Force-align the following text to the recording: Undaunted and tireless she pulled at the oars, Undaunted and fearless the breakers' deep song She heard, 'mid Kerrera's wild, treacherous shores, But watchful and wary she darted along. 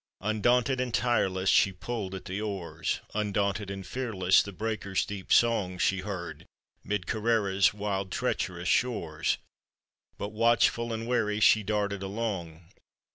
Undaunted 0.21 0.81
and 0.81 0.95
tireless 0.95 1.47
she 1.47 1.71
pulled 1.71 2.15
at 2.15 2.25
the 2.25 2.41
oars, 2.41 3.01
Undaunted 3.13 3.69
and 3.69 3.85
fearless 3.85 4.41
the 4.41 4.51
breakers' 4.51 5.05
deep 5.05 5.31
song 5.31 5.77
She 5.77 5.99
heard, 5.99 6.47
'mid 6.83 7.05
Kerrera's 7.05 7.71
wild, 7.71 8.11
treacherous 8.11 8.67
shores, 8.67 9.37
But 10.17 10.29
watchful 10.29 10.91
and 10.91 11.05
wary 11.05 11.39
she 11.39 11.61
darted 11.61 12.01
along. 12.01 12.63